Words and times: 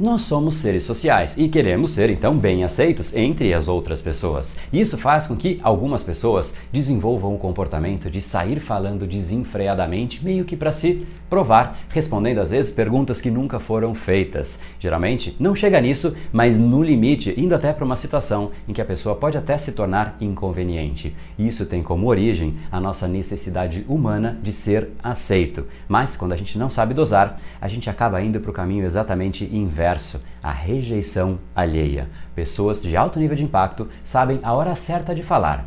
Nós 0.00 0.22
somos 0.22 0.56
seres 0.56 0.82
sociais 0.82 1.38
e 1.38 1.48
queremos 1.48 1.92
ser 1.92 2.10
então 2.10 2.36
bem 2.36 2.64
aceitos 2.64 3.14
entre 3.14 3.54
as 3.54 3.68
outras 3.68 4.02
pessoas. 4.02 4.56
Isso 4.72 4.98
faz 4.98 5.28
com 5.28 5.36
que 5.36 5.60
algumas 5.62 6.02
pessoas 6.02 6.56
desenvolvam 6.72 7.32
o 7.32 7.38
comportamento 7.38 8.10
de 8.10 8.20
sair 8.20 8.58
falando 8.58 9.06
desenfreadamente, 9.06 10.24
meio 10.24 10.44
que 10.44 10.56
para 10.56 10.72
se 10.72 11.06
provar, 11.30 11.78
respondendo 11.90 12.40
às 12.40 12.50
vezes 12.50 12.72
perguntas 12.72 13.20
que 13.20 13.30
nunca 13.30 13.60
foram 13.60 13.94
feitas. 13.94 14.58
Geralmente 14.80 15.36
não 15.38 15.54
chega 15.54 15.80
nisso, 15.80 16.16
mas 16.32 16.58
no 16.58 16.82
limite, 16.82 17.32
indo 17.36 17.54
até 17.54 17.72
para 17.72 17.84
uma 17.84 17.96
situação 17.96 18.50
em 18.66 18.72
que 18.72 18.80
a 18.80 18.84
pessoa 18.84 19.14
pode 19.14 19.38
até 19.38 19.56
se 19.56 19.70
tornar 19.70 20.16
inconveniente. 20.20 21.14
Isso 21.38 21.66
tem 21.66 21.84
como 21.84 22.08
origem 22.08 22.56
a 22.70 22.80
nossa 22.80 23.06
necessidade 23.06 23.84
humana 23.88 24.36
de 24.42 24.52
ser 24.52 24.88
aceito. 25.00 25.68
Mas 25.86 26.16
quando 26.16 26.32
a 26.32 26.36
gente 26.36 26.58
não 26.58 26.68
sabe 26.68 26.94
dosar, 26.94 27.40
a 27.60 27.68
gente 27.68 27.88
acaba 27.88 28.20
indo 28.20 28.40
para 28.40 28.50
o 28.50 28.54
caminho 28.54 28.84
exatamente 28.84 29.44
inverso 29.44 29.83
inverso, 29.84 30.22
a 30.42 30.50
rejeição 30.50 31.38
alheia. 31.54 32.08
Pessoas 32.34 32.82
de 32.82 32.96
alto 32.96 33.20
nível 33.20 33.36
de 33.36 33.44
impacto 33.44 33.88
sabem 34.02 34.40
a 34.42 34.54
hora 34.54 34.74
certa 34.74 35.14
de 35.14 35.22
falar, 35.22 35.66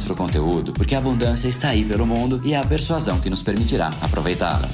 vamos 0.01 0.03
para 0.03 0.13
o 0.13 0.15
conteúdo, 0.15 0.73
porque 0.73 0.95
a 0.95 0.97
abundância 0.97 1.47
está 1.47 1.69
aí 1.69 1.83
pelo 1.83 2.05
mundo 2.05 2.41
e 2.43 2.53
é 2.53 2.57
a 2.57 2.65
persuasão 2.65 3.19
que 3.19 3.29
nos 3.29 3.43
permitirá 3.43 3.93
aproveitá-la. 4.01 4.69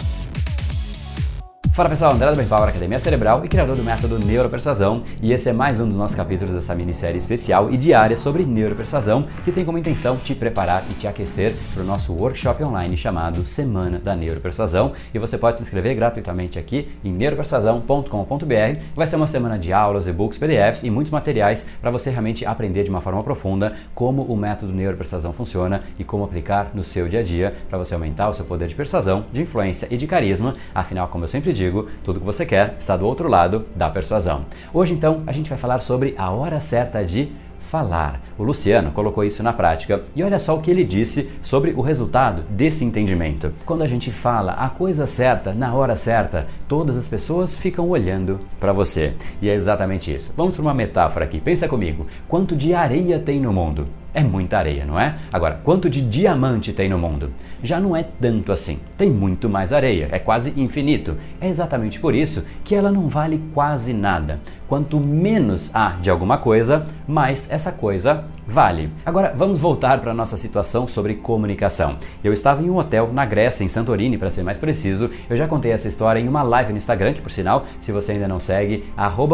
Fala 1.78 1.89
pessoal, 1.89 2.14
André 2.14 2.25
da 2.25 2.33
Brain 2.33 2.47
Power 2.47 2.70
Academia 2.70 2.97
Cerebral 2.97 3.45
e 3.45 3.47
criador 3.47 3.75
do 3.75 3.83
método 3.83 4.17
Neuropersuasão, 4.17 5.03
e 5.22 5.31
esse 5.31 5.47
é 5.47 5.53
mais 5.53 5.80
um 5.80 5.88
dos 5.88 5.95
nossos 5.95 6.17
capítulos 6.17 6.56
dessa 6.56 6.73
minissérie 6.73 7.20
especial 7.20 7.70
e 7.72 7.78
diária 7.78 8.17
sobre 8.17 8.44
neuropersuasão, 8.44 9.28
que 9.45 9.52
tem 9.52 9.64
como 9.64 9.78
intenção 9.78 10.17
te 10.17 10.33
preparar 10.33 10.83
e 10.89 10.95
te 10.95 11.05
aquecer 11.05 11.53
para 11.75 11.83
o 11.83 11.86
nosso 11.86 12.11
workshop 12.14 12.64
online 12.64 12.98
chamado 12.98 13.44
Semana 13.44 14.00
da 14.00 14.16
Neuropersuasão, 14.16 14.94
e 15.14 15.20
você 15.20 15.38
pode 15.38 15.58
se 15.58 15.64
inscrever 15.66 15.95
gratuitamente 15.95 16.58
aqui 16.58 16.89
em 17.03 17.11
neuropersuasão.com.br. 17.11 18.81
Vai 18.95 19.05
ser 19.05 19.16
uma 19.16 19.28
semana 19.28 19.59
de 19.59 19.72
aulas, 19.72 20.08
e-books, 20.08 20.39
PDFs 20.39 20.81
e 20.81 20.89
muitos 20.89 21.11
materiais 21.11 21.67
para 21.80 21.92
você 21.92 22.09
realmente 22.09 22.44
aprender 22.44 22.86
de 22.86 22.89
uma 22.89 23.02
forma 23.02 23.22
profunda 23.22 23.75
como 23.94 24.23
o 24.23 24.36
método 24.36 24.73
Neuropersuasão 24.73 25.31
funciona 25.31 25.83
e 26.00 26.03
como 26.03 26.23
aplicar 26.23 26.72
no 26.73 26.83
seu 26.83 27.08
dia 27.08 27.20
a 27.20 27.23
dia 27.23 27.53
para 27.70 27.78
você 27.78 27.94
aumentar 27.94 28.30
o 28.30 28.33
seu 28.33 28.45
poder 28.45 28.67
de 28.67 28.73
persuasão, 28.73 29.25
de 29.31 29.44
influência 29.44 29.88
e 29.92 29.95
de 29.95 30.08
carisma. 30.08 30.55
Afinal, 30.73 31.08
como 31.09 31.23
eu 31.23 31.28
sempre 31.28 31.53
digo, 31.53 31.67
digo, 31.68 31.88
tudo 32.04 32.20
que 32.20 32.26
você 32.26 32.46
quer 32.46 32.76
está 32.80 32.96
do 32.96 33.06
outro 33.06 33.28
lado 33.28 33.66
da 33.76 33.90
persuasão. 33.90 34.46
Hoje, 34.73 34.94
então, 34.94 35.23
a 35.28 35.32
gente 35.32 35.50
vai 35.50 35.58
falar 35.58 35.80
sobre 35.80 36.16
a 36.18 36.32
hora 36.32 36.60
certa 36.60 37.04
de 37.04 37.32
falar. 37.70 38.22
O 38.38 38.44
Luciano 38.44 38.92
colocou 38.92 39.23
isso 39.23 39.44
na 39.44 39.52
prática 39.52 40.02
e 40.16 40.23
olha 40.23 40.40
só 40.40 40.56
o 40.56 40.62
que 40.62 40.72
ele 40.72 40.86
disse 40.86 41.30
sobre 41.42 41.72
o 41.72 41.82
resultado 41.82 42.44
desse 42.50 42.86
entendimento. 42.86 43.52
Quando 43.66 43.82
a 43.82 43.88
gente 43.88 44.10
fala 44.10 44.54
a 44.54 44.70
coisa 44.70 45.06
certa 45.06 45.54
na 45.54 45.73
hora 45.73 45.95
certa, 45.95 46.48
todas 46.68 46.95
as 46.95 47.08
pessoas 47.08 47.56
ficam 47.56 47.90
olhando 47.90 48.40
para 48.60 48.72
você. 48.72 49.14
E 49.42 49.50
é 49.50 49.54
exatamente 49.54 50.14
isso. 50.14 50.34
Vamos 50.38 50.56
para 50.56 50.62
uma 50.62 50.73
metáfora 50.73 51.26
aqui. 51.26 51.42
Pensa 51.42 51.68
comigo. 51.68 52.08
Quanto 52.28 52.56
de 52.56 52.73
areia 52.73 53.20
tem 53.20 53.40
no 53.40 53.52
mundo? 53.52 53.88
É 54.18 54.23
muita 54.23 54.58
areia, 54.58 54.84
não 54.84 55.00
é? 55.00 55.16
Agora, 55.32 55.60
quanto 55.64 55.88
de 55.88 56.02
diamante 56.02 56.73
tem 56.73 56.90
no 56.90 56.98
mundo? 56.98 57.30
Já 57.61 57.80
não 57.80 57.95
é 57.95 58.02
tanto 58.02 58.52
assim. 58.52 58.80
Tem 58.98 59.11
muito 59.11 59.48
mais 59.48 59.72
areia, 59.72 60.10
é 60.11 60.17
quase 60.17 60.60
infinito. 60.60 61.16
É 61.39 61.48
exatamente 61.48 62.00
por 62.00 62.16
isso 62.16 62.44
que 62.64 62.73
ela 62.73 62.92
não 62.92 63.08
vale 63.08 63.39
quase 63.54 63.94
nada. 63.94 64.39
Quanto 64.67 65.00
menos 65.00 65.70
há 65.72 65.98
de 66.02 66.10
alguma 66.10 66.39
coisa, 66.39 66.88
mais 67.08 67.48
essa 67.52 67.72
coisa 67.72 68.26
vale. 68.47 68.89
Agora, 69.05 69.33
vamos 69.35 69.59
voltar 69.59 69.99
para 69.99 70.11
a 70.11 70.13
nossa 70.13 70.37
situação 70.37 70.87
sobre 70.87 71.15
comunicação. 71.15 71.97
Eu 72.23 72.31
estava 72.31 72.63
em 72.63 72.69
um 72.69 72.77
hotel 72.77 73.11
na 73.11 73.25
Grécia, 73.25 73.63
em 73.63 73.69
Santorini, 73.69 74.17
para 74.17 74.31
ser 74.31 74.43
mais 74.43 74.58
preciso. 74.58 75.09
Eu 75.30 75.35
já 75.35 75.47
contei 75.47 75.71
essa 75.71 75.87
história 75.87 76.19
em 76.19 76.27
uma 76.27 76.41
live 76.41 76.71
no 76.71 76.77
Instagram, 76.77 77.13
que 77.13 77.21
por 77.21 77.31
sinal, 77.31 77.65
se 77.81 77.91
você 77.91 78.13
ainda 78.13 78.27
não 78.27 78.39
segue, 78.39 78.85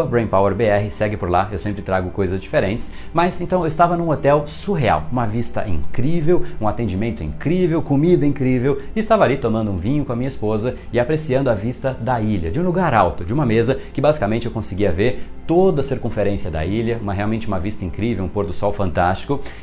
BrainPowerBR, 0.09 0.89
segue 0.89 1.17
por 1.17 1.29
lá, 1.29 1.49
eu 1.51 1.59
sempre 1.59 1.81
trago 1.81 2.09
coisas 2.09 2.39
diferentes. 2.39 2.91
Mas 3.13 3.39
então 3.39 3.61
eu 3.61 3.67
estava 3.67 3.95
num 3.95 4.09
hotel 4.09 4.45
surreal, 4.47 5.05
uma 5.11 5.25
vista 5.25 5.67
incrível, 5.67 6.43
um 6.59 6.67
atendimento 6.67 7.23
incrível, 7.23 7.81
comida 7.81 8.25
incrível, 8.25 8.81
e 8.95 8.99
estava 8.99 9.23
ali 9.23 9.37
tomando 9.37 9.71
um 9.71 9.77
vinho 9.77 10.05
com 10.05 10.13
a 10.13 10.15
minha 10.15 10.27
esposa 10.27 10.75
e 10.91 10.99
apreciando 10.99 11.49
a 11.49 11.53
vista 11.53 11.95
da 11.99 12.19
ilha, 12.19 12.49
de 12.49 12.59
um 12.59 12.63
lugar 12.63 12.93
alto, 12.93 13.23
de 13.23 13.33
uma 13.33 13.45
mesa 13.45 13.79
que 13.93 14.01
basicamente 14.01 14.45
eu 14.45 14.51
conseguia 14.51 14.91
ver 14.91 15.23
toda 15.45 15.81
a 15.81 15.83
circunferência 15.83 16.49
da 16.49 16.65
ilha, 16.65 16.97
uma 17.01 17.13
realmente 17.13 17.47
uma 17.47 17.59
vista 17.59 17.83
incrível, 17.83 18.23
um 18.23 18.29
pôr 18.29 18.45
do 18.45 18.53
sol 18.53 18.71
fantástico, 18.71 19.02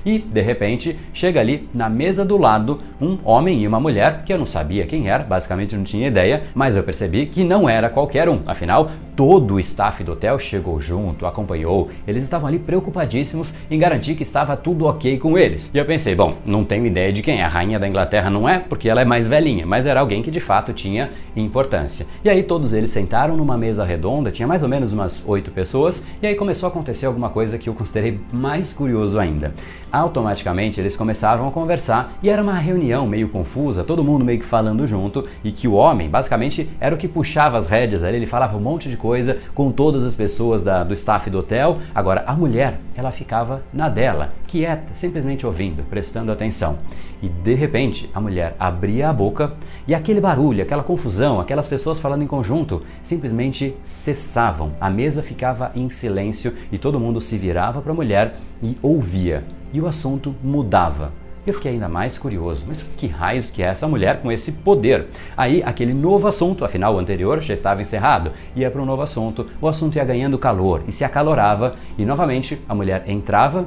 e 0.04 0.18
de 0.18 0.40
repente 0.40 0.98
chega 1.12 1.40
ali 1.40 1.68
na 1.72 1.88
mesa 1.88 2.24
do 2.24 2.36
lado 2.36 2.80
um 3.00 3.18
homem 3.24 3.62
e 3.62 3.66
uma 3.66 3.80
mulher 3.80 4.22
que 4.24 4.32
eu 4.32 4.38
não 4.38 4.46
sabia 4.46 4.86
quem 4.86 5.08
era, 5.08 5.24
basicamente 5.24 5.76
não 5.76 5.84
tinha 5.84 6.08
ideia, 6.08 6.44
mas 6.54 6.76
eu 6.76 6.82
percebi 6.82 7.26
que 7.26 7.44
não 7.44 7.68
era 7.68 7.88
qualquer 7.88 8.28
um. 8.28 8.40
Afinal, 8.46 8.90
todo 9.16 9.54
o 9.54 9.60
staff 9.60 10.02
do 10.02 10.12
hotel 10.12 10.38
chegou 10.38 10.80
junto, 10.80 11.26
acompanhou. 11.26 11.90
Eles 12.06 12.22
estavam 12.22 12.48
ali 12.48 12.58
preocupadíssimos 12.58 13.52
em 13.70 13.78
garantir 13.78 14.14
que 14.14 14.22
estava 14.22 14.56
tudo 14.56 14.86
ok 14.86 15.18
com 15.18 15.36
eles. 15.36 15.70
E 15.72 15.78
eu 15.78 15.84
pensei, 15.84 16.14
bom, 16.14 16.34
não 16.44 16.64
tenho 16.64 16.86
ideia 16.86 17.12
de 17.12 17.22
quem 17.22 17.40
é. 17.40 17.44
A 17.44 17.48
rainha 17.48 17.78
da 17.78 17.86
Inglaterra 17.86 18.30
não 18.30 18.48
é, 18.48 18.58
porque 18.58 18.88
ela 18.88 19.02
é 19.02 19.04
mais 19.04 19.26
velhinha, 19.28 19.66
mas 19.66 19.86
era 19.86 20.00
alguém 20.00 20.22
que 20.22 20.30
de 20.30 20.40
fato 20.40 20.72
tinha 20.72 21.10
importância. 21.36 22.06
E 22.24 22.30
aí 22.30 22.42
todos 22.42 22.72
eles 22.72 22.90
sentaram 22.90 23.36
numa 23.36 23.58
mesa 23.58 23.84
redonda, 23.84 24.30
tinha 24.30 24.48
mais 24.48 24.62
ou 24.62 24.68
menos 24.68 24.92
umas 24.92 25.22
oito 25.26 25.50
pessoas, 25.50 26.06
e 26.22 26.26
aí 26.26 26.34
começou 26.34 26.66
a 26.66 26.70
acontecer 26.70 27.06
alguma 27.06 27.28
coisa 27.28 27.58
que 27.58 27.68
eu 27.68 27.74
considerei 27.74 28.18
mais 28.32 28.72
curioso 28.72 29.18
ainda 29.18 29.29
ainda. 29.30 29.52
Automaticamente 29.92 30.80
eles 30.80 30.96
começaram 30.96 31.48
a 31.48 31.50
conversar 31.50 32.12
e 32.22 32.30
era 32.30 32.42
uma 32.42 32.54
reunião 32.54 33.06
meio 33.06 33.28
confusa, 33.28 33.82
todo 33.82 34.04
mundo 34.04 34.24
meio 34.24 34.38
que 34.38 34.44
falando 34.44 34.86
junto, 34.86 35.26
e 35.42 35.50
que 35.50 35.66
o 35.66 35.74
homem 35.74 36.08
basicamente 36.08 36.68
era 36.78 36.94
o 36.94 36.98
que 36.98 37.08
puxava 37.08 37.58
as 37.58 37.68
rédeas 37.68 38.04
ali, 38.04 38.16
ele 38.16 38.26
falava 38.26 38.56
um 38.56 38.60
monte 38.60 38.88
de 38.88 38.96
coisa 38.96 39.38
com 39.54 39.72
todas 39.72 40.04
as 40.04 40.14
pessoas 40.14 40.62
da, 40.62 40.84
do 40.84 40.94
staff 40.94 41.28
do 41.28 41.38
hotel. 41.38 41.78
Agora, 41.94 42.22
a 42.26 42.34
mulher, 42.34 42.78
ela 42.94 43.10
ficava 43.10 43.62
na 43.72 43.88
dela, 43.88 44.32
quieta, 44.46 44.94
simplesmente 44.94 45.44
ouvindo, 45.44 45.82
prestando 45.82 46.30
atenção. 46.30 46.78
E 47.22 47.28
de 47.28 47.54
repente, 47.54 48.08
a 48.14 48.20
mulher 48.20 48.54
abria 48.58 49.08
a 49.08 49.12
boca 49.12 49.54
e 49.86 49.94
aquele 49.94 50.20
barulho, 50.20 50.62
aquela 50.62 50.82
confusão, 50.82 51.40
aquelas 51.40 51.68
pessoas 51.68 51.98
falando 51.98 52.22
em 52.22 52.26
conjunto, 52.26 52.82
simplesmente 53.02 53.74
cessavam. 53.82 54.72
A 54.80 54.88
mesa 54.88 55.22
ficava 55.22 55.72
em 55.74 55.90
silêncio 55.90 56.54
e 56.70 56.78
todo 56.78 57.00
mundo 57.00 57.20
se 57.20 57.36
virava 57.36 57.82
para 57.82 57.92
a 57.92 57.94
mulher 57.94 58.36
e 58.62 58.76
ouvia. 58.82 59.44
E 59.72 59.80
o 59.80 59.86
assunto 59.86 60.34
mudava. 60.42 61.12
Eu 61.46 61.54
fiquei 61.54 61.72
ainda 61.72 61.88
mais 61.88 62.18
curioso, 62.18 62.64
mas 62.68 62.82
que 62.96 63.06
raios 63.06 63.50
que 63.50 63.62
é 63.62 63.66
essa 63.66 63.88
mulher 63.88 64.20
com 64.20 64.30
esse 64.30 64.52
poder? 64.52 65.06
Aí, 65.34 65.62
aquele 65.62 65.94
novo 65.94 66.28
assunto, 66.28 66.64
afinal 66.64 66.94
o 66.94 66.98
anterior 66.98 67.40
já 67.40 67.54
estava 67.54 67.80
encerrado, 67.80 68.32
ia 68.54 68.70
para 68.70 68.82
um 68.82 68.84
novo 68.84 69.00
assunto, 69.00 69.46
o 69.60 69.66
assunto 69.66 69.96
ia 69.96 70.04
ganhando 70.04 70.38
calor. 70.38 70.82
E 70.86 70.92
se 70.92 71.02
acalorava, 71.02 71.76
e 71.96 72.04
novamente 72.04 72.60
a 72.68 72.74
mulher 72.74 73.04
entrava 73.06 73.66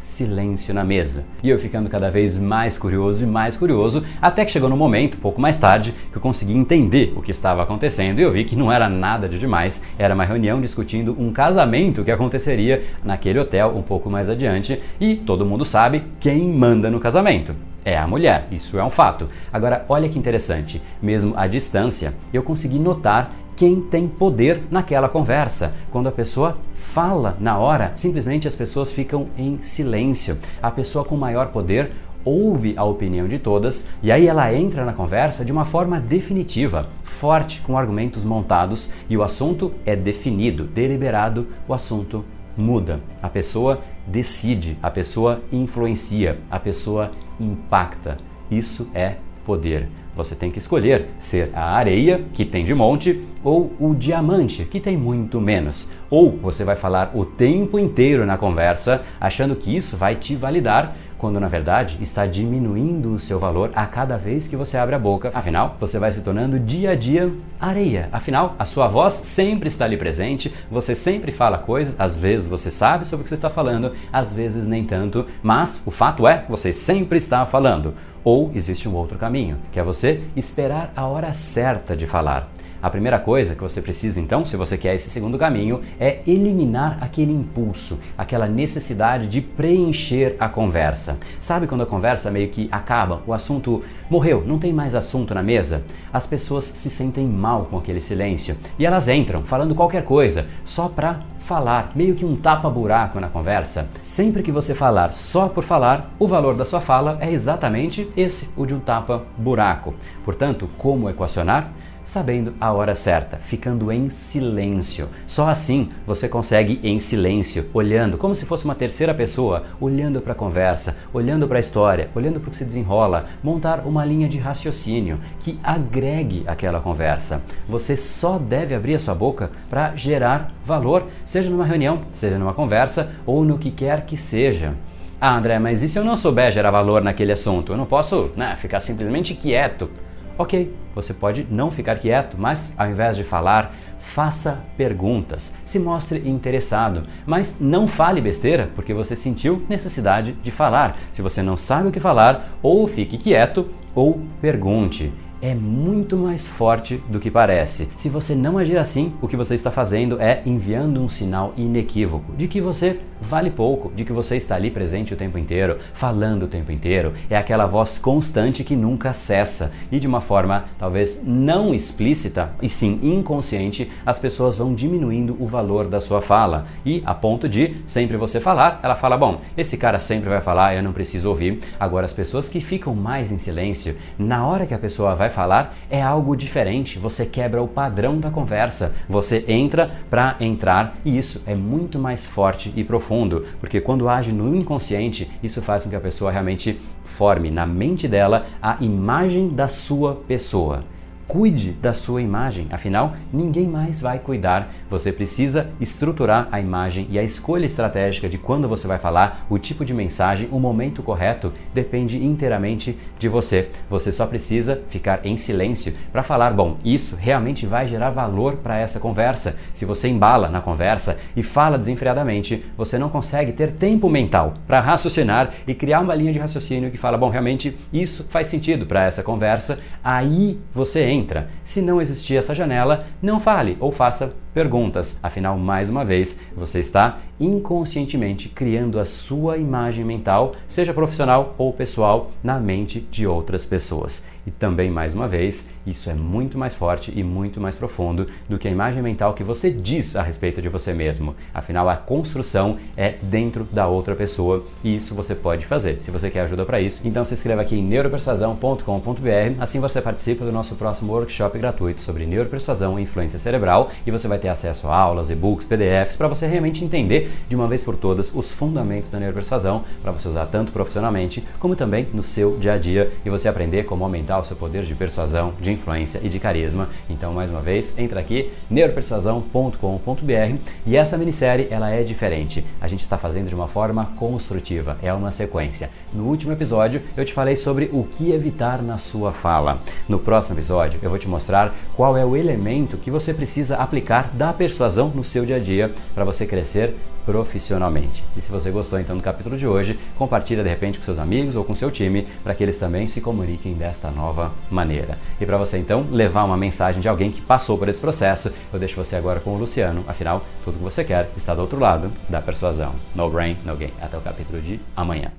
silêncio 0.00 0.74
na 0.74 0.82
mesa. 0.82 1.24
E 1.42 1.48
eu 1.48 1.58
ficando 1.58 1.88
cada 1.88 2.10
vez 2.10 2.36
mais 2.36 2.76
curioso 2.76 3.22
e 3.22 3.26
mais 3.26 3.56
curioso, 3.56 4.02
até 4.20 4.44
que 4.44 4.52
chegou 4.52 4.68
no 4.68 4.76
momento, 4.76 5.16
pouco 5.18 5.40
mais 5.40 5.58
tarde, 5.58 5.94
que 6.10 6.16
eu 6.16 6.22
consegui 6.22 6.56
entender 6.56 7.12
o 7.16 7.22
que 7.22 7.30
estava 7.30 7.62
acontecendo 7.62 8.18
e 8.18 8.22
eu 8.22 8.32
vi 8.32 8.44
que 8.44 8.56
não 8.56 8.72
era 8.72 8.88
nada 8.88 9.28
de 9.28 9.38
demais, 9.38 9.82
era 9.98 10.14
uma 10.14 10.24
reunião 10.24 10.60
discutindo 10.60 11.16
um 11.18 11.32
casamento 11.32 12.04
que 12.04 12.10
aconteceria 12.10 12.82
naquele 13.04 13.38
hotel 13.38 13.74
um 13.76 13.82
pouco 13.82 14.10
mais 14.10 14.28
adiante. 14.28 14.80
E 15.00 15.16
todo 15.16 15.46
mundo 15.46 15.64
sabe 15.64 16.04
quem 16.18 16.48
manda 16.48 16.90
no 16.90 17.00
casamento. 17.00 17.54
É 17.82 17.96
a 17.96 18.06
mulher, 18.06 18.46
isso 18.52 18.78
é 18.78 18.84
um 18.84 18.90
fato. 18.90 19.28
Agora, 19.50 19.86
olha 19.88 20.08
que 20.08 20.18
interessante, 20.18 20.82
mesmo 21.00 21.32
à 21.34 21.46
distância, 21.46 22.12
eu 22.30 22.42
consegui 22.42 22.78
notar 22.78 23.34
quem 23.60 23.78
tem 23.78 24.08
poder 24.08 24.62
naquela 24.70 25.06
conversa. 25.06 25.74
Quando 25.90 26.08
a 26.08 26.12
pessoa 26.12 26.56
fala 26.74 27.36
na 27.38 27.58
hora, 27.58 27.92
simplesmente 27.94 28.48
as 28.48 28.54
pessoas 28.54 28.90
ficam 28.90 29.26
em 29.36 29.60
silêncio. 29.60 30.38
A 30.62 30.70
pessoa 30.70 31.04
com 31.04 31.14
maior 31.14 31.48
poder 31.48 31.92
ouve 32.24 32.72
a 32.74 32.84
opinião 32.84 33.28
de 33.28 33.38
todas 33.38 33.86
e 34.02 34.10
aí 34.10 34.26
ela 34.26 34.50
entra 34.54 34.82
na 34.86 34.94
conversa 34.94 35.44
de 35.44 35.52
uma 35.52 35.66
forma 35.66 36.00
definitiva, 36.00 36.88
forte, 37.02 37.60
com 37.60 37.76
argumentos 37.76 38.24
montados 38.24 38.88
e 39.10 39.16
o 39.18 39.22
assunto 39.22 39.74
é 39.84 39.94
definido, 39.94 40.64
deliberado, 40.64 41.46
o 41.68 41.74
assunto 41.74 42.24
muda. 42.56 43.00
A 43.20 43.28
pessoa 43.28 43.82
decide, 44.06 44.78
a 44.82 44.90
pessoa 44.90 45.42
influencia, 45.52 46.38
a 46.50 46.58
pessoa 46.58 47.10
impacta. 47.38 48.16
Isso 48.50 48.88
é 48.94 49.16
poder. 49.44 49.86
Você 50.14 50.34
tem 50.34 50.50
que 50.50 50.58
escolher 50.58 51.06
ser 51.18 51.50
a 51.54 51.76
areia, 51.76 52.22
que 52.32 52.44
tem 52.44 52.64
de 52.64 52.74
monte, 52.74 53.20
ou 53.42 53.72
o 53.78 53.94
diamante, 53.94 54.64
que 54.64 54.80
tem 54.80 54.96
muito 54.96 55.40
menos. 55.40 55.88
Ou 56.10 56.30
você 56.30 56.64
vai 56.64 56.76
falar 56.76 57.12
o 57.14 57.24
tempo 57.24 57.78
inteiro 57.78 58.26
na 58.26 58.36
conversa, 58.36 59.02
achando 59.20 59.56
que 59.56 59.74
isso 59.74 59.96
vai 59.96 60.16
te 60.16 60.34
validar, 60.34 60.96
quando 61.20 61.38
na 61.38 61.48
verdade 61.48 61.98
está 62.00 62.26
diminuindo 62.26 63.14
o 63.14 63.20
seu 63.20 63.38
valor 63.38 63.70
a 63.74 63.86
cada 63.86 64.16
vez 64.16 64.46
que 64.46 64.56
você 64.56 64.78
abre 64.78 64.94
a 64.94 64.98
boca. 64.98 65.30
Afinal, 65.34 65.76
você 65.78 65.98
vai 65.98 66.10
se 66.10 66.22
tornando 66.22 66.58
dia 66.58 66.92
a 66.92 66.96
dia 66.96 67.30
areia. 67.60 68.08
Afinal, 68.10 68.56
a 68.58 68.64
sua 68.64 68.88
voz 68.88 69.12
sempre 69.12 69.68
está 69.68 69.84
ali 69.84 69.98
presente, 69.98 70.52
você 70.70 70.96
sempre 70.96 71.30
fala 71.30 71.58
coisas, 71.58 71.94
às 71.98 72.16
vezes 72.16 72.46
você 72.48 72.70
sabe 72.70 73.06
sobre 73.06 73.20
o 73.20 73.24
que 73.24 73.28
você 73.28 73.34
está 73.34 73.50
falando, 73.50 73.92
às 74.10 74.32
vezes 74.32 74.66
nem 74.66 74.84
tanto, 74.84 75.26
mas 75.42 75.82
o 75.84 75.90
fato 75.90 76.26
é, 76.26 76.46
você 76.48 76.72
sempre 76.72 77.18
está 77.18 77.44
falando. 77.44 77.94
Ou 78.24 78.50
existe 78.54 78.88
um 78.88 78.94
outro 78.94 79.18
caminho, 79.18 79.58
que 79.70 79.78
é 79.78 79.82
você 79.82 80.22
esperar 80.34 80.92
a 80.96 81.06
hora 81.06 81.32
certa 81.34 81.94
de 81.94 82.06
falar. 82.06 82.50
A 82.82 82.88
primeira 82.88 83.18
coisa 83.18 83.54
que 83.54 83.62
você 83.62 83.82
precisa, 83.82 84.18
então, 84.18 84.44
se 84.44 84.56
você 84.56 84.78
quer 84.78 84.94
esse 84.94 85.10
segundo 85.10 85.38
caminho, 85.38 85.82
é 85.98 86.20
eliminar 86.26 86.98
aquele 87.00 87.32
impulso, 87.32 87.98
aquela 88.16 88.46
necessidade 88.46 89.26
de 89.26 89.40
preencher 89.42 90.36
a 90.38 90.48
conversa. 90.48 91.18
Sabe 91.40 91.66
quando 91.66 91.82
a 91.82 91.86
conversa 91.86 92.30
meio 92.30 92.48
que 92.48 92.68
acaba, 92.72 93.22
o 93.26 93.34
assunto 93.34 93.82
morreu, 94.08 94.42
não 94.46 94.58
tem 94.58 94.72
mais 94.72 94.94
assunto 94.94 95.34
na 95.34 95.42
mesa? 95.42 95.82
As 96.10 96.26
pessoas 96.26 96.64
se 96.64 96.88
sentem 96.88 97.26
mal 97.26 97.66
com 97.66 97.76
aquele 97.76 98.00
silêncio 98.00 98.56
e 98.78 98.86
elas 98.86 99.08
entram 99.08 99.42
falando 99.42 99.74
qualquer 99.74 100.04
coisa 100.04 100.46
só 100.64 100.88
para 100.88 101.20
falar, 101.40 101.92
meio 101.94 102.14
que 102.14 102.24
um 102.24 102.36
tapa-buraco 102.36 103.18
na 103.18 103.28
conversa. 103.28 103.88
Sempre 104.00 104.42
que 104.42 104.52
você 104.52 104.74
falar 104.74 105.12
só 105.12 105.48
por 105.48 105.64
falar, 105.64 106.14
o 106.18 106.26
valor 106.26 106.54
da 106.54 106.64
sua 106.64 106.80
fala 106.80 107.18
é 107.20 107.30
exatamente 107.30 108.08
esse, 108.16 108.48
o 108.56 108.64
de 108.64 108.74
um 108.74 108.80
tapa-buraco. 108.80 109.94
Portanto, 110.24 110.68
como 110.78 111.10
equacionar? 111.10 111.72
Sabendo 112.10 112.54
a 112.60 112.72
hora 112.72 112.92
certa, 112.92 113.36
ficando 113.36 113.92
em 113.92 114.10
silêncio. 114.10 115.08
Só 115.28 115.48
assim 115.48 115.90
você 116.04 116.28
consegue, 116.28 116.80
em 116.82 116.98
silêncio, 116.98 117.66
olhando 117.72 118.18
como 118.18 118.34
se 118.34 118.44
fosse 118.44 118.64
uma 118.64 118.74
terceira 118.74 119.14
pessoa, 119.14 119.62
olhando 119.80 120.20
para 120.20 120.32
a 120.32 120.34
conversa, 120.34 120.96
olhando 121.14 121.46
para 121.46 121.58
a 121.58 121.60
história, 121.60 122.10
olhando 122.12 122.40
para 122.40 122.48
o 122.48 122.50
que 122.50 122.56
se 122.56 122.64
desenrola, 122.64 123.26
montar 123.44 123.86
uma 123.86 124.04
linha 124.04 124.28
de 124.28 124.38
raciocínio 124.38 125.20
que 125.38 125.60
agregue 125.62 126.42
aquela 126.48 126.80
conversa. 126.80 127.42
Você 127.68 127.96
só 127.96 128.38
deve 128.38 128.74
abrir 128.74 128.96
a 128.96 128.98
sua 128.98 129.14
boca 129.14 129.52
para 129.68 129.94
gerar 129.94 130.52
valor, 130.66 131.06
seja 131.24 131.48
numa 131.48 131.64
reunião, 131.64 132.00
seja 132.12 132.36
numa 132.36 132.52
conversa 132.52 133.12
ou 133.24 133.44
no 133.44 133.56
que 133.56 133.70
quer 133.70 134.04
que 134.04 134.16
seja. 134.16 134.74
Ah, 135.20 135.36
André, 135.36 135.60
mas 135.60 135.80
e 135.80 135.88
se 135.88 135.96
eu 135.96 136.04
não 136.04 136.16
souber 136.16 136.50
gerar 136.50 136.72
valor 136.72 137.04
naquele 137.04 137.30
assunto? 137.30 137.72
Eu 137.72 137.76
não 137.76 137.86
posso 137.86 138.32
né, 138.36 138.56
ficar 138.56 138.80
simplesmente 138.80 139.32
quieto. 139.32 139.88
Ok, 140.38 140.74
você 140.94 141.12
pode 141.12 141.46
não 141.50 141.70
ficar 141.70 141.98
quieto, 141.98 142.36
mas 142.38 142.74
ao 142.78 142.88
invés 142.88 143.16
de 143.16 143.24
falar, 143.24 143.74
faça 144.00 144.58
perguntas, 144.76 145.54
se 145.64 145.78
mostre 145.78 146.26
interessado, 146.28 147.06
mas 147.26 147.56
não 147.60 147.86
fale 147.86 148.20
besteira 148.20 148.70
porque 148.74 148.94
você 148.94 149.14
sentiu 149.14 149.62
necessidade 149.68 150.32
de 150.32 150.50
falar. 150.50 150.96
Se 151.12 151.22
você 151.22 151.42
não 151.42 151.56
sabe 151.56 151.88
o 151.88 151.92
que 151.92 152.00
falar, 152.00 152.58
ou 152.62 152.88
fique 152.88 153.18
quieto 153.18 153.68
ou 153.94 154.20
pergunte 154.40 155.12
é 155.42 155.54
muito 155.54 156.16
mais 156.16 156.46
forte 156.46 157.02
do 157.08 157.18
que 157.18 157.30
parece. 157.30 157.88
Se 157.96 158.08
você 158.08 158.34
não 158.34 158.58
agir 158.58 158.76
assim, 158.76 159.14
o 159.22 159.28
que 159.28 159.36
você 159.36 159.54
está 159.54 159.70
fazendo 159.70 160.20
é 160.20 160.42
enviando 160.44 161.00
um 161.00 161.08
sinal 161.08 161.52
inequívoco 161.56 162.32
de 162.36 162.46
que 162.46 162.60
você 162.60 163.00
vale 163.20 163.50
pouco, 163.50 163.92
de 163.94 164.04
que 164.04 164.12
você 164.12 164.36
está 164.36 164.54
ali 164.54 164.70
presente 164.70 165.12
o 165.12 165.16
tempo 165.16 165.38
inteiro, 165.38 165.78
falando 165.92 166.44
o 166.44 166.48
tempo 166.48 166.72
inteiro. 166.72 167.12
É 167.28 167.36
aquela 167.36 167.66
voz 167.66 167.98
constante 167.98 168.64
que 168.64 168.76
nunca 168.76 169.12
cessa. 169.12 169.72
E 169.90 169.98
de 169.98 170.06
uma 170.06 170.20
forma 170.20 170.64
talvez 170.78 171.22
não 171.24 171.74
explícita, 171.74 172.52
e 172.62 172.68
sim 172.68 172.98
inconsciente, 173.02 173.90
as 174.04 174.18
pessoas 174.18 174.56
vão 174.56 174.74
diminuindo 174.74 175.36
o 175.38 175.46
valor 175.46 175.88
da 175.88 176.00
sua 176.00 176.20
fala. 176.20 176.66
E 176.84 177.02
a 177.04 177.14
ponto 177.14 177.48
de 177.48 177.76
sempre 177.86 178.16
você 178.16 178.40
falar, 178.40 178.80
ela 178.82 178.96
fala: 178.96 179.16
"Bom, 179.16 179.40
esse 179.56 179.76
cara 179.76 179.98
sempre 179.98 180.28
vai 180.28 180.40
falar, 180.40 180.74
eu 180.74 180.82
não 180.82 180.92
preciso 180.92 181.28
ouvir". 181.28 181.60
Agora 181.78 182.06
as 182.06 182.12
pessoas 182.12 182.48
que 182.48 182.60
ficam 182.60 182.94
mais 182.94 183.30
em 183.32 183.38
silêncio, 183.38 183.96
na 184.18 184.46
hora 184.46 184.66
que 184.66 184.74
a 184.74 184.78
pessoa 184.78 185.14
vai 185.14 185.29
vai 185.30 185.34
falar 185.34 185.76
é 185.88 186.02
algo 186.02 186.36
diferente. 186.36 186.98
Você 186.98 187.24
quebra 187.24 187.62
o 187.62 187.68
padrão 187.68 188.18
da 188.18 188.30
conversa. 188.30 188.92
Você 189.08 189.44
entra 189.46 189.90
para 190.10 190.36
entrar 190.40 190.96
e 191.04 191.16
isso 191.16 191.40
é 191.46 191.54
muito 191.54 191.98
mais 191.98 192.26
forte 192.26 192.72
e 192.76 192.82
profundo, 192.82 193.46
porque 193.60 193.80
quando 193.80 194.08
age 194.08 194.32
no 194.32 194.54
inconsciente, 194.54 195.30
isso 195.42 195.62
faz 195.62 195.84
com 195.84 195.90
que 195.90 195.96
a 195.96 196.00
pessoa 196.00 196.30
realmente 196.30 196.78
forme 197.04 197.50
na 197.50 197.66
mente 197.66 198.08
dela 198.08 198.46
a 198.60 198.76
imagem 198.80 199.48
da 199.48 199.68
sua 199.68 200.14
pessoa. 200.14 200.84
Cuide 201.30 201.70
da 201.70 201.94
sua 201.94 202.20
imagem, 202.20 202.66
afinal, 202.72 203.14
ninguém 203.32 203.68
mais 203.68 204.00
vai 204.00 204.18
cuidar. 204.18 204.72
Você 204.90 205.12
precisa 205.12 205.70
estruturar 205.80 206.48
a 206.50 206.58
imagem 206.60 207.06
e 207.08 207.20
a 207.20 207.22
escolha 207.22 207.66
estratégica 207.66 208.28
de 208.28 208.36
quando 208.36 208.68
você 208.68 208.88
vai 208.88 208.98
falar, 208.98 209.46
o 209.48 209.56
tipo 209.56 209.84
de 209.84 209.94
mensagem, 209.94 210.48
o 210.50 210.58
momento 210.58 211.04
correto, 211.04 211.52
depende 211.72 212.20
inteiramente 212.20 212.98
de 213.16 213.28
você. 213.28 213.68
Você 213.88 214.10
só 214.10 214.26
precisa 214.26 214.82
ficar 214.88 215.24
em 215.24 215.36
silêncio 215.36 215.94
para 216.10 216.24
falar, 216.24 216.50
bom, 216.52 216.78
isso 216.84 217.14
realmente 217.14 217.64
vai 217.64 217.86
gerar 217.86 218.10
valor 218.10 218.56
para 218.56 218.80
essa 218.80 218.98
conversa. 218.98 219.54
Se 219.72 219.84
você 219.84 220.08
embala 220.08 220.48
na 220.48 220.60
conversa 220.60 221.16
e 221.36 221.44
fala 221.44 221.78
desenfreadamente, 221.78 222.64
você 222.76 222.98
não 222.98 223.08
consegue 223.08 223.52
ter 223.52 223.70
tempo 223.74 224.08
mental 224.08 224.54
para 224.66 224.80
raciocinar 224.80 225.52
e 225.64 225.74
criar 225.76 226.00
uma 226.00 226.16
linha 226.16 226.32
de 226.32 226.40
raciocínio 226.40 226.90
que 226.90 226.98
fala, 226.98 227.16
bom, 227.16 227.30
realmente 227.30 227.78
isso 227.92 228.26
faz 228.30 228.48
sentido 228.48 228.84
para 228.84 229.04
essa 229.04 229.22
conversa. 229.22 229.78
Aí 230.02 230.58
você 230.74 231.04
entra 231.04 231.19
entra. 231.20 231.48
Se 231.62 231.80
não 231.82 232.00
existir 232.00 232.36
essa 232.36 232.54
janela, 232.54 233.06
não 233.22 233.38
fale 233.38 233.76
ou 233.78 233.92
faça 233.92 234.34
perguntas. 234.52 235.18
Afinal, 235.22 235.56
mais 235.56 235.88
uma 235.88 236.04
vez, 236.04 236.40
você 236.56 236.80
está 236.80 237.18
inconscientemente 237.38 238.48
criando 238.48 238.98
a 238.98 239.04
sua 239.04 239.56
imagem 239.56 240.04
mental, 240.04 240.54
seja 240.68 240.92
profissional 240.92 241.54
ou 241.56 241.72
pessoal, 241.72 242.30
na 242.42 242.58
mente 242.58 243.00
de 243.00 243.26
outras 243.26 243.64
pessoas. 243.64 244.26
E 244.46 244.50
também, 244.50 244.90
mais 244.90 245.14
uma 245.14 245.28
vez, 245.28 245.68
isso 245.90 246.08
é 246.08 246.14
muito 246.14 246.56
mais 246.56 246.74
forte 246.74 247.12
e 247.14 247.22
muito 247.22 247.60
mais 247.60 247.76
profundo 247.76 248.28
do 248.48 248.58
que 248.58 248.68
a 248.68 248.70
imagem 248.70 249.02
mental 249.02 249.34
que 249.34 249.44
você 249.44 249.70
diz 249.70 250.16
a 250.16 250.22
respeito 250.22 250.62
de 250.62 250.68
você 250.68 250.92
mesmo. 250.92 251.34
Afinal, 251.52 251.88
a 251.88 251.96
construção 251.96 252.78
é 252.96 253.14
dentro 253.22 253.64
da 253.64 253.86
outra 253.86 254.14
pessoa 254.14 254.64
e 254.82 254.94
isso 254.94 255.14
você 255.14 255.34
pode 255.34 255.66
fazer. 255.66 255.98
Se 256.02 256.10
você 256.10 256.30
quer 256.30 256.40
ajuda 256.42 256.64
para 256.64 256.80
isso, 256.80 257.00
então 257.04 257.24
se 257.24 257.34
inscreva 257.34 257.62
aqui 257.62 257.76
em 257.76 257.82
neuropersuasão.com.br. 257.82 259.60
Assim 259.60 259.80
você 259.80 260.00
participa 260.00 260.44
do 260.44 260.52
nosso 260.52 260.74
próximo 260.74 261.12
workshop 261.12 261.58
gratuito 261.58 262.00
sobre 262.00 262.26
neuropersuasão 262.26 262.98
e 262.98 263.02
influência 263.02 263.38
cerebral 263.38 263.90
e 264.06 264.10
você 264.10 264.28
vai 264.28 264.38
ter 264.38 264.48
acesso 264.48 264.88
a 264.88 264.96
aulas, 264.96 265.30
e-books, 265.30 265.66
PDFs 265.66 266.16
para 266.16 266.28
você 266.28 266.46
realmente 266.46 266.84
entender 266.84 267.30
de 267.48 267.56
uma 267.56 267.66
vez 267.66 267.82
por 267.82 267.96
todas 267.96 268.34
os 268.34 268.52
fundamentos 268.52 269.10
da 269.10 269.18
neuropersuasão 269.18 269.84
para 270.02 270.12
você 270.12 270.28
usar 270.28 270.46
tanto 270.46 270.72
profissionalmente 270.72 271.44
como 271.58 271.76
também 271.76 272.06
no 272.12 272.22
seu 272.22 272.56
dia 272.56 272.74
a 272.74 272.78
dia 272.78 273.12
e 273.24 273.30
você 273.30 273.48
aprender 273.48 273.84
como 273.84 274.04
aumentar 274.04 274.38
o 274.38 274.44
seu 274.44 274.56
poder 274.56 274.84
de 274.84 274.94
persuasão, 274.94 275.52
de 275.60 275.70
influência 275.80 276.20
e 276.22 276.28
de 276.28 276.38
carisma. 276.38 276.88
Então, 277.08 277.32
mais 277.32 277.50
uma 277.50 277.60
vez, 277.60 277.98
entra 277.98 278.20
aqui 278.20 278.52
neuropersuasão.com.br 278.70 280.56
e 280.86 280.96
essa 280.96 281.16
minissérie 281.16 281.68
ela 281.70 281.90
é 281.90 282.02
diferente. 282.02 282.64
A 282.80 282.86
gente 282.86 283.02
está 283.02 283.16
fazendo 283.16 283.48
de 283.48 283.54
uma 283.54 283.66
forma 283.66 284.12
construtiva, 284.16 284.98
é 285.02 285.12
uma 285.12 285.32
sequência. 285.32 285.90
No 286.12 286.24
último 286.24 286.52
episódio 286.52 287.02
eu 287.16 287.24
te 287.24 287.32
falei 287.32 287.56
sobre 287.56 287.88
o 287.92 288.04
que 288.04 288.30
evitar 288.32 288.82
na 288.82 288.98
sua 288.98 289.32
fala. 289.32 289.78
No 290.08 290.18
próximo 290.18 290.54
episódio 290.54 291.00
eu 291.02 291.08
vou 291.08 291.18
te 291.18 291.28
mostrar 291.28 291.74
qual 291.96 292.16
é 292.16 292.24
o 292.24 292.36
elemento 292.36 292.98
que 292.98 293.10
você 293.10 293.32
precisa 293.32 293.76
aplicar 293.76 294.30
da 294.34 294.52
persuasão 294.52 295.08
no 295.14 295.24
seu 295.24 295.46
dia 295.46 295.56
a 295.56 295.60
dia 295.60 295.92
para 296.14 296.24
você 296.24 296.46
crescer 296.46 296.94
profissionalmente. 297.24 298.24
E 298.36 298.40
se 298.40 298.50
você 298.50 298.70
gostou 298.70 298.98
então 298.98 299.16
do 299.16 299.22
capítulo 299.22 299.56
de 299.56 299.66
hoje, 299.66 299.98
compartilha 300.16 300.62
de 300.62 300.68
repente 300.68 300.98
com 300.98 301.04
seus 301.04 301.18
amigos 301.18 301.56
ou 301.56 301.64
com 301.64 301.74
seu 301.74 301.90
time 301.90 302.26
para 302.42 302.54
que 302.54 302.62
eles 302.62 302.78
também 302.78 303.08
se 303.08 303.20
comuniquem 303.20 303.74
desta 303.74 304.10
nova 304.10 304.52
maneira. 304.70 305.18
E 305.40 305.46
para 305.46 305.56
você 305.56 305.78
então 305.78 306.06
levar 306.10 306.44
uma 306.44 306.56
mensagem 306.56 307.00
de 307.00 307.08
alguém 307.08 307.30
que 307.30 307.40
passou 307.40 307.78
por 307.78 307.88
esse 307.88 308.00
processo, 308.00 308.52
eu 308.72 308.78
deixo 308.78 308.96
você 308.96 309.16
agora 309.16 309.40
com 309.40 309.54
o 309.54 309.58
Luciano. 309.58 310.04
Afinal, 310.06 310.44
tudo 310.64 310.78
que 310.78 310.84
você 310.84 311.04
quer 311.04 311.30
está 311.36 311.54
do 311.54 311.60
outro 311.60 311.78
lado 311.78 312.10
da 312.28 312.40
persuasão. 312.40 312.94
No 313.14 313.30
brain, 313.30 313.56
no 313.64 313.76
gain. 313.76 313.92
Até 314.00 314.16
o 314.16 314.20
capítulo 314.20 314.60
de 314.60 314.80
amanhã. 314.96 315.30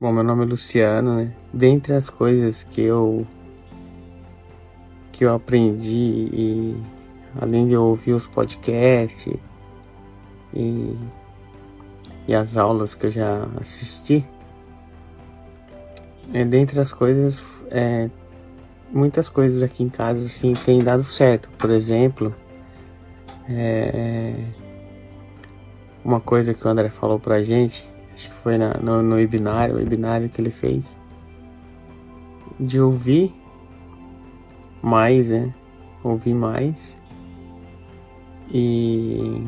Bom, 0.00 0.12
meu 0.12 0.24
nome 0.24 0.44
é 0.44 0.46
Luciano, 0.46 1.16
né? 1.16 1.32
Dentre 1.52 1.94
as 1.94 2.10
coisas 2.10 2.62
que 2.64 2.80
eu 2.80 3.26
que 5.12 5.24
eu 5.24 5.32
aprendi 5.32 6.28
e 6.32 6.76
além 7.40 7.68
de 7.68 7.72
eu 7.72 7.84
ouvir 7.84 8.12
os 8.12 8.26
podcasts 8.26 9.32
e, 10.54 10.96
e 12.28 12.34
as 12.34 12.56
aulas 12.56 12.94
que 12.94 13.06
eu 13.06 13.10
já 13.10 13.46
assisti, 13.60 14.24
é, 16.32 16.44
dentre 16.44 16.80
as 16.80 16.92
coisas, 16.92 17.64
é, 17.70 18.08
muitas 18.90 19.28
coisas 19.28 19.62
aqui 19.62 19.82
em 19.82 19.88
casa 19.88 20.24
assim 20.24 20.52
têm 20.52 20.82
dado 20.82 21.04
certo. 21.04 21.48
Por 21.58 21.70
exemplo, 21.70 22.34
é, 23.48 24.34
uma 26.04 26.20
coisa 26.20 26.54
que 26.54 26.66
o 26.66 26.70
André 26.70 26.88
falou 26.88 27.18
pra 27.18 27.42
gente, 27.42 27.88
acho 28.14 28.28
que 28.28 28.34
foi 28.34 28.56
na, 28.56 28.74
no, 28.74 29.02
no 29.02 29.16
webinário, 29.16 29.76
webinário 29.76 30.28
que 30.28 30.40
ele 30.40 30.50
fez. 30.50 30.90
de 32.58 32.80
ouvir 32.80 33.34
mais, 34.82 35.30
né? 35.30 35.52
Ouvir 36.02 36.34
mais 36.34 36.96
e 38.50 39.42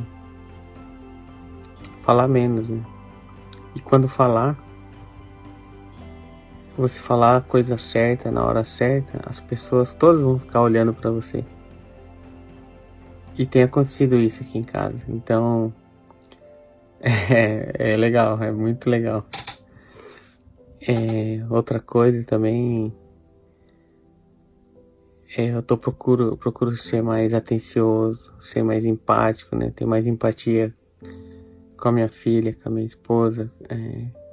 falar 2.06 2.28
menos, 2.28 2.70
né? 2.70 2.80
E 3.74 3.80
quando 3.80 4.06
falar, 4.06 4.56
você 6.78 7.00
falar 7.00 7.38
a 7.38 7.40
coisa 7.40 7.76
certa 7.76 8.30
na 8.30 8.44
hora 8.44 8.64
certa, 8.64 9.20
as 9.28 9.40
pessoas 9.40 9.92
todas 9.92 10.22
vão 10.22 10.38
ficar 10.38 10.62
olhando 10.62 10.94
para 10.94 11.10
você. 11.10 11.44
E 13.36 13.44
tem 13.44 13.64
acontecido 13.64 14.14
isso 14.16 14.42
aqui 14.42 14.56
em 14.56 14.62
casa. 14.62 15.02
Então 15.08 15.74
é, 17.00 17.92
é 17.92 17.96
legal, 17.96 18.40
é 18.40 18.52
muito 18.52 18.88
legal. 18.88 19.26
É, 20.80 21.44
outra 21.50 21.80
coisa 21.80 22.24
também 22.24 22.94
é, 25.36 25.46
eu 25.48 25.60
tô 25.60 25.76
procuro 25.76 26.36
procuro 26.36 26.76
ser 26.76 27.02
mais 27.02 27.34
atencioso, 27.34 28.32
ser 28.40 28.62
mais 28.62 28.86
empático, 28.86 29.56
né? 29.56 29.72
Ter 29.74 29.84
mais 29.84 30.06
empatia 30.06 30.72
com 31.76 31.88
a 31.88 31.92
minha 31.92 32.08
filha, 32.08 32.56
com 32.62 32.68
a 32.68 32.72
minha 32.72 32.86
esposa. 32.86 33.50
É. 33.68 34.26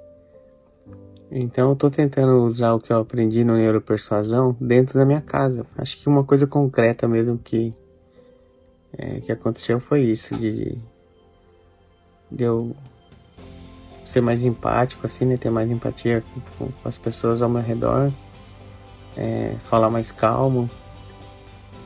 Então 1.32 1.70
eu 1.70 1.76
tô 1.76 1.90
tentando 1.90 2.44
usar 2.44 2.74
o 2.74 2.80
que 2.80 2.94
eu 2.94 3.00
aprendi 3.00 3.44
no 3.44 3.56
neuropersuasão 3.56 4.56
dentro 4.60 5.00
da 5.00 5.06
minha 5.06 5.22
casa. 5.22 5.66
Acho 5.78 5.98
que 6.00 6.08
uma 6.08 6.24
coisa 6.24 6.46
concreta 6.46 7.08
mesmo 7.08 7.38
que 7.38 7.74
é, 8.98 9.20
que 9.22 9.32
aconteceu 9.32 9.80
foi 9.80 10.02
isso 10.02 10.36
de, 10.36 10.78
de 12.32 12.44
eu 12.44 12.76
ser 14.06 14.22
mais 14.22 14.44
empático, 14.44 15.06
assim, 15.08 15.26
né? 15.26 15.38
Ter 15.38 15.50
mais 15.50 15.70
empatia 15.72 16.24
com, 16.58 16.68
com 16.68 16.88
as 16.88 16.98
pessoas 17.00 17.42
ao 17.42 17.50
meu 17.50 17.64
redor, 17.64 18.12
é, 19.18 19.56
falar 19.64 19.90
mais 19.90 20.12
calmo, 20.12 20.70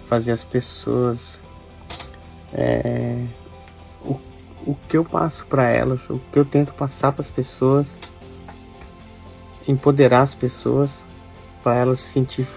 fazer 0.07 0.33
as 0.33 0.43
pessoas 0.43 1.41
é, 2.53 3.23
o, 4.67 4.71
o 4.71 4.77
que 4.87 4.97
eu 4.97 5.05
passo 5.05 5.45
para 5.47 5.67
elas, 5.69 6.09
o 6.09 6.19
que 6.31 6.39
eu 6.39 6.45
tento 6.45 6.73
passar 6.73 7.11
para 7.11 7.21
as 7.21 7.29
pessoas, 7.29 7.97
empoderar 9.67 10.21
as 10.21 10.35
pessoas 10.35 11.03
para 11.63 11.75
elas 11.75 11.99
se 11.99 12.11
sentir 12.11 12.47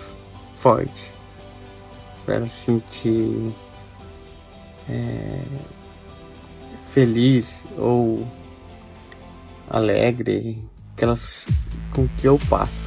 forte, 0.54 1.10
para 2.24 2.36
elas 2.36 2.50
se 2.52 2.66
sentir 2.66 3.52
é, 4.88 5.42
feliz 6.90 7.64
ou 7.76 8.26
alegre 9.68 10.62
que 10.96 11.04
elas, 11.04 11.46
com 11.92 12.08
que 12.08 12.26
eu 12.26 12.38
passo. 12.48 12.86